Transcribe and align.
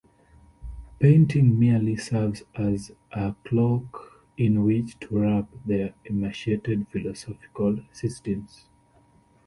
Painting 0.99 1.59
merely 1.59 1.95
serves 1.95 2.41
as 2.55 2.91
a 3.11 3.35
cloak 3.45 4.25
in 4.35 4.63
which 4.63 4.99
to 4.99 5.19
wrap 5.19 5.47
their 5.63 5.93
emaciated 6.05 6.87
philosophical 6.87 7.77
systems. 7.91 8.65